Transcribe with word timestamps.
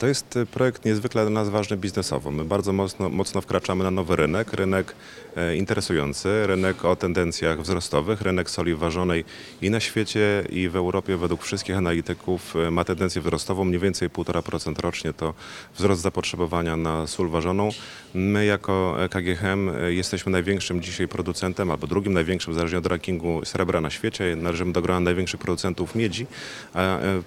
To 0.00 0.06
jest 0.06 0.36
y, 0.36 0.46
projekt 0.46 0.84
niezwykle 0.84 1.22
dla 1.22 1.30
nas 1.30 1.48
ważny 1.48 1.76
biznesowo. 1.76 2.30
My 2.30 2.44
bardzo 2.44 2.72
mocno, 2.72 3.08
mocno 3.08 3.40
wkraczamy 3.40 3.84
na 3.84 3.90
nowy 3.90 4.16
rynek, 4.16 4.52
rynek 4.52 4.94
e, 5.36 5.56
interesujący, 5.56 6.46
rynek 6.46 6.84
o 6.84 6.96
tendencjach 6.96 7.60
wzrostowych, 7.60 8.20
rynek 8.20 8.50
soli 8.50 8.74
ważonej 8.74 9.24
i 9.62 9.70
na 9.70 9.80
świecie 9.80 10.44
i 10.50 10.68
w 10.68 10.76
Europie 10.76 11.16
według 11.16 11.42
wszystkich 11.42 11.76
analityków 11.76 12.56
e, 12.56 12.70
ma 12.70 12.84
tendencję 12.84 13.22
wzrostową, 13.22 13.64
mniej 13.64 13.80
więcej 13.80 14.10
1,5% 14.10 14.80
rocznie 14.80 15.12
to 15.12 15.34
wzrost 15.74 16.02
zapotrzebowania 16.02 16.76
na 16.76 17.06
sól 17.06 17.28
ważoną. 17.28 17.68
My 18.14 18.44
jako 18.44 18.96
KGHM 19.10 19.68
e, 19.68 19.92
jesteśmy 19.92 20.32
największym 20.32 20.82
dzisiaj 20.82 21.08
producentem, 21.08 21.70
albo 21.70 21.86
drugim 21.86 22.12
największym, 22.12 22.54
zależnie 22.54 22.78
od 22.78 22.86
rankingu 22.86 23.44
srebra 23.44 23.80
na 23.80 23.90
świecie. 23.90 24.36
Należymy 24.36 24.72
do 24.72 24.82
grona 24.82 25.00
największych 25.00 25.40
producentów 25.40 25.94
miedzi. 25.94 26.26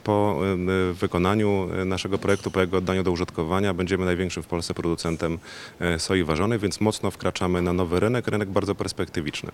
Po 0.03 0.39
wykonaniu 0.93 1.69
naszego 1.85 2.17
projektu, 2.17 2.51
po 2.67 2.77
oddaniu 2.77 3.03
do 3.03 3.11
użytkowania 3.11 3.73
będziemy 3.73 4.05
największym 4.05 4.43
w 4.43 4.47
Polsce 4.47 4.73
producentem 4.73 5.39
e, 5.79 5.99
soi 5.99 6.23
ważonej, 6.23 6.59
więc 6.59 6.81
mocno 6.81 7.11
wkraczamy 7.11 7.61
na 7.61 7.73
nowy 7.73 7.99
rynek, 7.99 8.27
rynek 8.27 8.49
bardzo 8.49 8.75
perspektywiczny. 8.75 9.51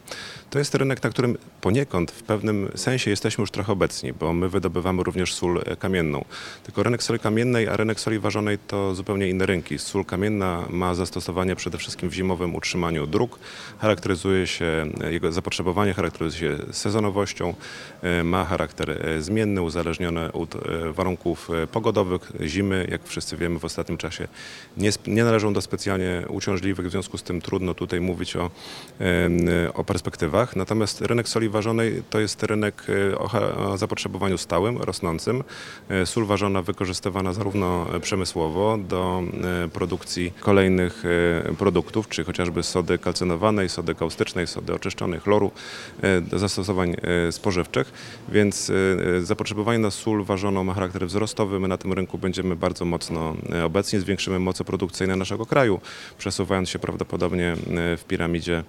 To 0.49 0.59
jest 0.59 0.75
rynek, 0.75 1.03
na 1.03 1.09
którym 1.09 1.37
poniekąd 1.61 2.11
w 2.11 2.23
pewnym 2.23 2.71
sensie 2.75 3.09
jesteśmy 3.09 3.41
już 3.41 3.51
trochę 3.51 3.73
obecni, 3.73 4.13
bo 4.13 4.33
my 4.33 4.49
wydobywamy 4.49 5.03
również 5.03 5.33
sól 5.33 5.61
e, 5.65 5.75
kamienną. 5.75 6.25
Tylko 6.63 6.83
rynek 6.83 7.03
soli 7.03 7.19
kamiennej, 7.19 7.67
a 7.67 7.77
rynek 7.77 7.99
soli 7.99 8.19
ważonej 8.19 8.57
to 8.67 8.95
zupełnie 8.95 9.29
inne 9.29 9.45
rynki. 9.45 9.79
Sól 9.79 10.05
kamienna 10.05 10.63
ma 10.69 10.95
zastosowanie 10.95 11.55
przede 11.55 11.77
wszystkim 11.77 12.09
w 12.09 12.13
zimowym 12.13 12.55
utrzymaniu 12.55 13.07
dróg, 13.07 13.39
charakteryzuje 13.77 14.47
się, 14.47 14.85
e, 15.01 15.13
jego 15.13 15.31
zapotrzebowanie 15.31 15.93
charakteryzuje 15.93 16.35
się 16.39 16.73
sezonowością, 16.73 17.53
ma 18.23 18.45
charakter 18.45 18.99
zmienny, 19.19 19.61
uzależniony 19.61 20.31
od 20.31 20.55
warunków 20.91 21.49
pogodowych, 21.71 22.31
zimy, 22.41 22.87
jak 22.95 23.07
wszyscy 23.07 23.37
wiemy 23.37 23.59
w 23.59 23.65
ostatnim 23.65 23.97
czasie 23.97 24.27
nie, 24.77 24.89
nie 25.07 25.23
należą 25.23 25.53
do 25.53 25.61
specjalnie 25.61 26.23
uciążliwych, 26.29 26.87
w 26.87 26.91
związku 26.91 27.17
z 27.17 27.23
tym 27.23 27.41
trudno 27.41 27.73
tutaj 27.73 28.01
mówić 28.01 28.35
o, 28.35 28.49
o 29.73 29.83
perspektywach. 29.83 30.55
Natomiast 30.55 31.01
rynek 31.01 31.29
soli 31.29 31.49
ważonej 31.49 32.03
to 32.09 32.19
jest 32.19 32.43
rynek 32.43 32.87
e, 33.11 33.17
o, 33.17 33.77
zapotrzebowaniu 33.77 34.37
stałym, 34.37 34.77
rosnącym. 34.77 35.43
E, 35.89 36.05
Sól 36.05 36.25
ważona 36.25 36.61
wykorzystywana 36.61 37.33
zarówno 37.33 37.85
przemysłowo 38.01 38.77
do 38.77 39.23
e, 39.65 39.69
produkcji 39.69 40.33
kolejnych 40.39 41.03
produktów, 41.57 42.09
czy 42.09 42.23
chociażby 42.23 42.63
sody 42.63 42.97
kalcynowanej, 42.97 43.69
sody 43.69 43.95
kaustycznej, 43.95 44.47
sody 44.47 44.73
oczyszczonej, 44.73 45.19
chloru, 45.19 45.51
do 46.21 46.39
zastosowań 46.39 46.95
spożywczych, 47.31 47.91
więc 48.29 48.71
zapotrzebowanie 49.21 49.79
na 49.79 49.91
sól 49.91 50.23
ważoną 50.23 50.63
ma 50.63 50.73
charakter 50.73 51.07
wzrostowy. 51.07 51.59
My 51.59 51.67
na 51.67 51.77
tym 51.77 51.93
rynku 51.93 52.17
będziemy 52.17 52.55
bardzo 52.55 52.84
mocno 52.85 53.35
e, 53.53 53.65
obecni, 53.65 53.99
zwiększymy 53.99 54.39
moce 54.39 54.63
produkcyjne 54.63 55.15
naszego 55.15 55.45
kraju, 55.45 55.79
przesuwając 56.17 56.69
się 56.69 56.79
prawdopodobnie 56.79 57.51
e, 57.51 57.55
w 57.97 58.03
piramidzie 58.07 58.63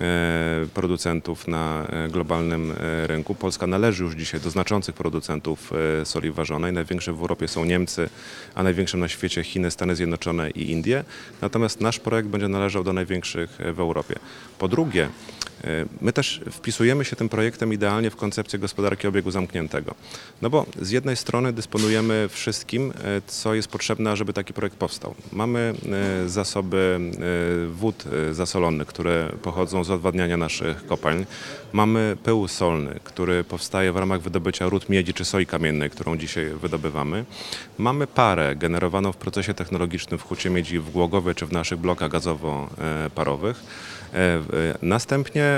e, 0.00 0.66
producentów 0.74 1.48
na 1.48 1.86
globalnym 2.10 2.74
rynku. 3.06 3.34
Polska 3.34 3.66
należy 3.66 4.04
już 4.04 4.14
dzisiaj 4.14 4.40
do 4.40 4.50
znaczących 4.50 4.94
producentów 4.94 5.70
soli 6.04 6.30
ważonej. 6.30 6.72
Największe 6.72 7.12
w 7.12 7.20
Europie 7.20 7.48
są 7.48 7.64
Niemcy, 7.64 8.08
a 8.54 8.62
największym 8.62 9.00
na 9.00 9.08
świecie 9.08 9.44
Chiny, 9.44 9.70
Stany 9.70 9.96
Zjednoczone 9.96 10.50
i 10.50 10.70
Indie. 10.70 11.04
Natomiast 11.40 11.80
nasz 11.80 11.98
projekt 11.98 12.28
będzie 12.28 12.48
należał 12.48 12.84
do 12.84 12.92
największych 12.92 13.58
w 13.74 13.80
Europie. 13.80 14.14
Po 14.58 14.68
drugie, 14.68 15.08
My 16.00 16.12
też 16.12 16.40
wpisujemy 16.50 17.04
się 17.04 17.16
tym 17.16 17.28
projektem 17.28 17.72
idealnie 17.72 18.10
w 18.10 18.16
koncepcję 18.16 18.58
gospodarki 18.58 19.06
obiegu 19.08 19.30
zamkniętego. 19.30 19.94
No 20.42 20.50
bo 20.50 20.66
z 20.80 20.90
jednej 20.90 21.16
strony 21.16 21.52
dysponujemy 21.52 22.28
wszystkim, 22.30 22.92
e, 23.04 23.22
co 23.26 23.54
jest 23.54 23.68
potrzebne, 23.68 24.16
żeby 24.16 24.32
taki 24.32 24.52
projekt 24.52 24.76
powstał. 24.76 25.14
Mamy 25.32 25.74
e, 26.24 26.28
zasoby 26.28 27.00
e, 27.00 27.66
wód 27.68 28.04
zasolonych, 28.32 28.88
które 28.88 29.32
pochodzą 29.42 29.84
z 29.84 29.90
odwadniania 29.90 30.36
naszych 30.36 30.86
kopalń. 30.86 31.24
Mamy 31.72 32.16
pył 32.22 32.48
solny, 32.48 33.00
który 33.04 33.44
powstaje 33.44 33.92
w 33.92 33.96
ramach 33.96 34.20
wydobycia 34.20 34.68
ród 34.68 34.88
miedzi 34.88 35.14
czy 35.14 35.24
soi 35.24 35.46
kamiennej, 35.46 35.90
którą 35.90 36.16
dzisiaj 36.18 36.46
wydobywamy. 36.62 37.24
Mamy 37.78 38.06
parę 38.06 38.56
generowaną 38.56 39.12
w 39.12 39.16
procesie 39.16 39.54
technologicznym 39.54 40.18
w 40.18 40.22
Hucie 40.22 40.50
Miedzi 40.50 40.78
w 40.78 40.90
Głogowie 40.90 41.34
czy 41.34 41.46
w 41.46 41.52
naszych 41.52 41.78
blokach 41.78 42.10
gazowo-parowych. 42.10 43.56
E, 43.56 44.38
w- 44.38 44.74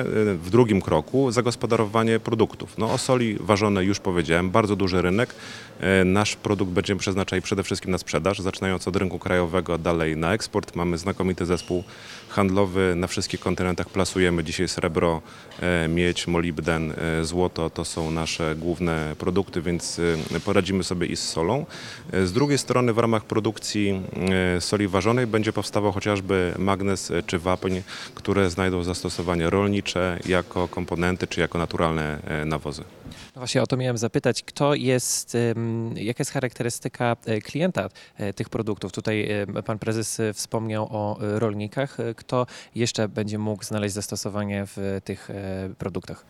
E, 0.00 0.04
w 0.34 0.50
drugim 0.50 0.80
kroku 0.80 1.30
zagospodarowanie 1.30 2.20
produktów. 2.20 2.78
No 2.78 2.92
o 2.92 2.98
soli 2.98 3.36
ważonej 3.40 3.86
już 3.86 4.00
powiedziałem, 4.00 4.50
bardzo 4.50 4.76
duży 4.76 5.02
rynek. 5.02 5.34
E, 5.80 6.04
Nasz 6.04 6.36
produkt 6.36 6.72
będziemy 6.72 7.00
przeznaczali 7.00 7.42
przede 7.42 7.62
wszystkim 7.62 7.90
na 7.90 7.98
sprzedaż, 7.98 8.38
zaczynając 8.38 8.88
od 8.88 8.96
rynku 8.96 9.18
krajowego, 9.18 9.78
dalej 9.78 10.16
na 10.16 10.32
eksport. 10.34 10.76
Mamy 10.76 10.98
znakomity 10.98 11.46
zespół 11.46 11.84
handlowy, 12.28 12.94
na 12.96 13.06
wszystkich 13.06 13.40
kontynentach 13.40 13.88
plasujemy 13.88 14.44
dzisiaj 14.44 14.68
srebro, 14.68 15.22
e, 15.60 15.88
miedź, 15.88 16.26
molibden, 16.26 16.92
złoto. 17.22 17.70
To 17.70 17.84
są 17.84 18.10
nasze 18.10 18.56
główne 18.56 19.14
produkty, 19.18 19.62
więc 19.62 20.00
poradzimy 20.44 20.84
sobie 20.84 21.06
i 21.06 21.16
z 21.16 21.28
solą. 21.28 21.66
Z 22.24 22.32
drugiej 22.32 22.58
strony 22.58 22.92
w 22.92 22.98
ramach 22.98 23.24
produkcji 23.24 24.02
soli 24.60 24.88
ważonej 24.88 25.26
będzie 25.26 25.52
powstawał 25.52 25.92
chociażby 25.92 26.54
magnez 26.58 27.10
e, 27.10 27.22
czy 27.22 27.38
wapń, 27.38 27.80
które 28.14 28.50
znajdą 28.50 28.82
zastosowanie 28.82 29.50
rolnicze 29.50 29.73
jako 30.26 30.68
komponenty 30.68 31.26
czy 31.26 31.40
jako 31.40 31.58
naturalne 31.58 32.18
e, 32.24 32.44
nawozy. 32.44 32.82
No 33.06 33.40
Właśnie 33.40 33.62
o 33.62 33.66
to 33.66 33.76
miałem 33.76 33.98
zapytać, 33.98 34.42
kto 34.42 34.74
jest, 34.74 35.36
jaka 35.94 36.20
jest 36.20 36.30
charakterystyka 36.30 37.16
e, 37.26 37.40
klienta 37.40 37.88
e, 38.16 38.32
tych 38.32 38.48
produktów? 38.48 38.92
Tutaj 38.92 39.28
pan 39.64 39.78
prezes 39.78 40.20
wspomniał 40.34 40.88
o 40.90 41.18
rolnikach. 41.20 41.96
Kto 42.16 42.46
jeszcze 42.74 43.08
będzie 43.08 43.38
mógł 43.38 43.64
znaleźć 43.64 43.94
zastosowanie 43.94 44.64
w 44.66 45.00
tych 45.04 45.28
produktach? 45.78 46.24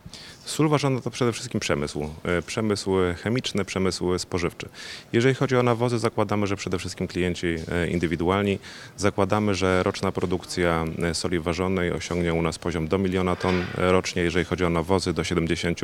Sól 0.45 0.69
ważona 0.69 1.01
to 1.01 1.11
przede 1.11 1.33
wszystkim 1.33 1.61
przemysł. 1.61 2.09
Przemysł 2.47 2.91
chemiczny, 3.23 3.65
przemysł 3.65 4.19
spożywczy. 4.19 4.69
Jeżeli 5.13 5.35
chodzi 5.35 5.57
o 5.57 5.63
nawozy, 5.63 5.99
zakładamy, 5.99 6.47
że 6.47 6.57
przede 6.57 6.79
wszystkim 6.79 7.07
klienci 7.07 7.47
indywidualni. 7.91 8.59
Zakładamy, 8.97 9.55
że 9.55 9.83
roczna 9.83 10.13
produkcja 10.13 10.85
soli 11.13 11.41
ważonej 11.41 11.93
osiągnie 11.93 12.35
u 12.35 12.43
nas 12.43 12.59
poziom 12.59 12.89
do 12.89 12.99
miliona 12.99 13.34
ton 13.37 13.65
rocznie. 13.77 14.23
Jeżeli 14.23 14.45
chodzi 14.45 14.65
o 14.65 14.71
nawozy, 14.71 15.13
do 15.13 15.25
70 15.25 15.81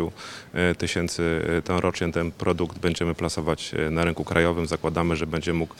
e, 0.54 0.74
tysięcy 0.74 1.42
e, 1.58 1.62
ton 1.62 1.78
rocznie. 1.78 2.12
Ten 2.12 2.30
produkt 2.30 2.78
będziemy 2.78 3.14
plasować 3.14 3.74
e, 3.74 3.90
na 3.90 4.04
rynku 4.04 4.24
krajowym. 4.24 4.66
Zakładamy, 4.66 5.16
że 5.16 5.26
będzie 5.26 5.52
mógł, 5.52 5.74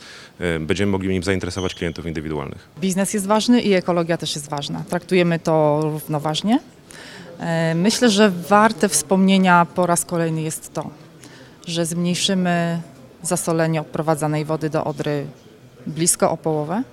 będziemy 0.59 0.91
mogli 0.91 1.09
nim 1.09 1.23
zainteresować 1.23 1.75
klientów 1.75 2.05
indywidualnych. 2.05 2.67
Biznes 2.79 3.13
jest 3.13 3.27
ważny 3.27 3.61
i 3.61 3.73
ekologia 3.73 4.17
też 4.17 4.35
jest 4.35 4.49
ważna. 4.49 4.83
Traktujemy 4.89 5.39
to 5.39 5.79
równoważnie. 5.83 6.59
Myślę, 7.75 8.09
że 8.09 8.29
warte 8.29 8.89
wspomnienia 8.89 9.67
po 9.75 9.85
raz 9.85 10.05
kolejny 10.05 10.41
jest 10.41 10.73
to, 10.73 10.89
że 11.67 11.85
zmniejszymy 11.85 12.81
zasolenie 13.23 13.81
odprowadzanej 13.81 14.45
wody 14.45 14.69
do 14.69 14.83
Odry 14.83 15.25
blisko 15.87 16.31
o 16.31 16.37
połowę, 16.37 16.83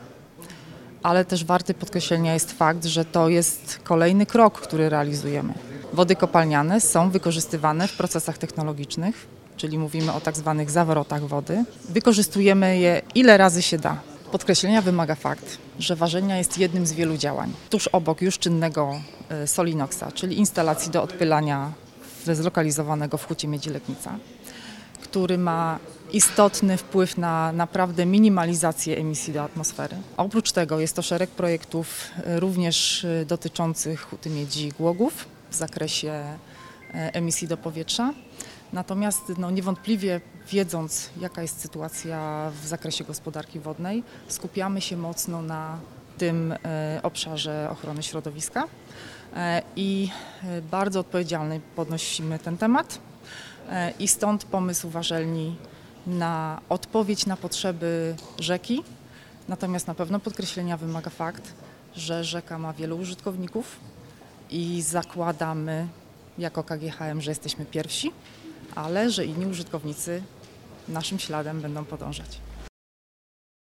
ale 1.08 1.24
też 1.24 1.44
warty 1.44 1.74
podkreślenia 1.74 2.34
jest 2.34 2.52
fakt, 2.52 2.84
że 2.84 3.04
to 3.04 3.28
jest 3.28 3.80
kolejny 3.84 4.26
krok, 4.26 4.60
który 4.60 4.88
realizujemy. 4.88 5.54
Wody 5.92 6.16
kopalniane 6.16 6.80
są 6.80 7.10
wykorzystywane 7.10 7.88
w 7.88 7.96
procesach 7.96 8.38
technologicznych, 8.38 9.26
czyli 9.56 9.78
mówimy 9.78 10.12
o 10.12 10.20
tak 10.20 10.36
zwanych 10.36 10.70
zawrotach 10.70 11.22
wody. 11.22 11.64
Wykorzystujemy 11.88 12.78
je 12.78 13.02
ile 13.14 13.36
razy 13.36 13.62
się 13.62 13.78
da. 13.78 14.00
Podkreślenia 14.32 14.82
wymaga 14.82 15.14
fakt, 15.14 15.58
że 15.78 15.96
ważenia 15.96 16.38
jest 16.38 16.58
jednym 16.58 16.86
z 16.86 16.92
wielu 16.92 17.16
działań. 17.16 17.52
Tuż 17.70 17.88
obok 17.88 18.22
już 18.22 18.38
czynnego 18.38 19.00
e, 19.28 19.46
Solinoxa, 19.46 20.12
czyli 20.14 20.38
instalacji 20.38 20.92
do 20.92 21.02
odpylania 21.02 21.72
zlokalizowanego 22.32 23.19
w 23.19 23.26
Hucie 23.26 23.48
Miedzi 23.48 23.70
który 25.02 25.38
ma 25.38 25.78
istotny 26.12 26.76
wpływ 26.76 27.19
na 27.19 27.52
naprawdę 27.52 28.06
minimalizację 28.06 28.96
emisji 28.96 29.32
do 29.32 29.42
atmosfery. 29.42 29.96
A 30.16 30.25
oprócz 30.25 30.52
tego 30.52 30.81
jest 30.81 30.96
to 30.96 31.02
szereg 31.02 31.31
projektów 31.31 32.05
e, 32.26 32.40
również 32.40 33.05
e, 33.05 33.25
dotyczących 33.25 34.00
Huty 34.00 34.31
Miedzi 34.31 34.72
Głogów 34.78 35.28
w 35.50 35.55
zakresie 35.55 36.10
e, 36.10 36.37
emisji 37.14 37.49
do 37.49 37.56
powietrza. 37.56 38.12
Natomiast 38.72 39.22
no, 39.38 39.50
niewątpliwie 39.50 40.20
wiedząc, 40.50 41.10
jaka 41.20 41.43
jest 41.43 41.60
sytuacja 41.60 42.50
w 42.62 42.66
zakresie 42.66 43.05
gospodarki 43.05 43.60
wodnej, 43.60 44.02
skupiamy 44.28 44.81
się 44.81 44.96
mocno 44.96 45.43
na 45.43 45.78
tym 46.19 46.55
obszarze 47.02 47.69
ochrony 47.70 48.02
środowiska 48.02 48.64
i 49.76 50.10
bardzo 50.70 51.00
odpowiedzialnie 51.00 51.60
podnosimy 51.76 52.38
ten 52.38 52.56
temat. 52.56 52.99
I 53.99 54.08
stąd 54.08 54.44
pomysł 54.44 54.88
warzelni 54.90 55.56
na 56.08 56.60
odpowiedź 56.69 57.26
na 57.26 57.37
potrzeby 57.37 58.14
rzeki. 58.38 58.82
Natomiast 59.49 59.87
na 59.87 59.94
pewno 59.94 60.20
podkreślenia 60.20 60.76
wymaga 60.76 61.10
fakt, 61.10 61.55
że 61.96 62.25
rzeka 62.25 62.58
ma 62.58 62.72
wielu 62.72 62.99
użytkowników 62.99 63.76
i 64.50 64.82
zakładamy 64.82 65.88
jako 66.38 66.64
KGHM, 66.64 67.20
że 67.20 67.31
jesteśmy 67.31 67.64
pierwsi, 67.64 68.12
ale 68.75 69.10
że 69.10 69.25
inni 69.25 69.46
użytkownicy 69.46 70.22
naszym 70.88 71.19
śladem 71.19 71.60
będą 71.60 71.84
podążać. 71.84 72.40